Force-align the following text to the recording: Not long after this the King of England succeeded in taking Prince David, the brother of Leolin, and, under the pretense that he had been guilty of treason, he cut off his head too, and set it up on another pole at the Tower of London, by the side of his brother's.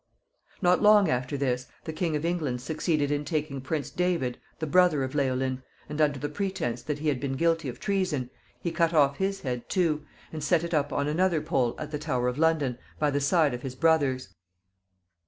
Not 0.63 0.81
long 0.81 1.09
after 1.11 1.37
this 1.37 1.67
the 1.83 1.93
King 1.93 2.15
of 2.15 2.25
England 2.25 2.59
succeeded 2.59 3.11
in 3.11 3.23
taking 3.23 3.61
Prince 3.61 3.91
David, 3.91 4.39
the 4.57 4.65
brother 4.65 5.03
of 5.03 5.13
Leolin, 5.13 5.61
and, 5.87 6.01
under 6.01 6.17
the 6.17 6.27
pretense 6.27 6.81
that 6.81 6.97
he 6.97 7.07
had 7.07 7.19
been 7.19 7.33
guilty 7.33 7.69
of 7.69 7.79
treason, 7.79 8.31
he 8.59 8.71
cut 8.71 8.95
off 8.95 9.17
his 9.17 9.41
head 9.41 9.69
too, 9.69 10.03
and 10.33 10.43
set 10.43 10.63
it 10.63 10.73
up 10.73 10.91
on 10.91 11.07
another 11.07 11.39
pole 11.39 11.75
at 11.77 11.91
the 11.91 11.99
Tower 11.99 12.27
of 12.27 12.39
London, 12.39 12.79
by 12.97 13.11
the 13.11 13.21
side 13.21 13.53
of 13.53 13.61
his 13.61 13.75
brother's. 13.75 14.29